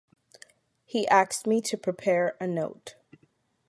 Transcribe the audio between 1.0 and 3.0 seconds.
asked me to prepare a note.